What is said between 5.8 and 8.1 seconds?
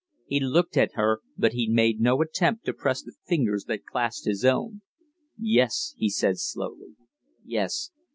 he said, slowly. "Yes.